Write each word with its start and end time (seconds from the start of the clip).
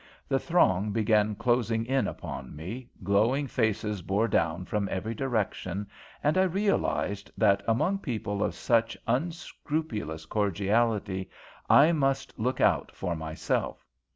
The 0.27 0.39
throng 0.39 0.91
began 0.91 1.35
closing 1.35 1.85
in 1.85 2.07
upon 2.07 2.55
me, 2.55 2.89
glowing 3.03 3.45
faces 3.45 4.01
bore 4.01 4.27
down 4.27 4.65
from 4.65 4.89
every 4.89 5.13
direction, 5.13 5.87
and 6.23 6.39
I 6.39 6.43
realized 6.45 7.29
that, 7.37 7.61
among 7.67 7.99
people 7.99 8.43
of 8.43 8.55
such 8.55 8.97
unscrupulous 9.05 10.25
cordiality, 10.25 11.29
I 11.69 11.91
must 11.91 12.39
look 12.39 12.59
out 12.59 12.91
for 12.95 13.15
myself. 13.15 13.85